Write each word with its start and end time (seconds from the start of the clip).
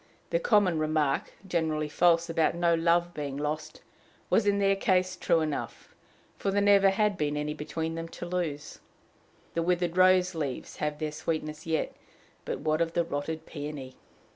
The 0.31 0.39
common 0.39 0.79
remark, 0.79 1.31
generally 1.47 1.87
false, 1.87 2.27
about 2.27 2.55
no 2.55 2.73
love 2.73 3.13
being 3.13 3.37
lost, 3.37 3.83
was 4.31 4.47
in 4.47 4.57
their 4.57 4.75
case 4.75 5.15
true 5.15 5.41
enough, 5.41 5.93
for 6.39 6.49
there 6.49 6.59
never 6.59 6.89
had 6.89 7.19
been 7.19 7.37
any 7.37 7.53
between 7.53 7.93
them 7.93 8.07
to 8.07 8.25
lose. 8.25 8.79
The 9.53 9.61
withered 9.61 9.97
rose 9.97 10.33
leaves 10.33 10.77
have 10.77 10.97
their 10.97 11.11
sweetness 11.11 11.67
yet, 11.67 11.95
but 12.45 12.61
what 12.61 12.81
of 12.81 12.93
the 12.93 13.03
rotted 13.03 13.45
peony? 13.45 13.95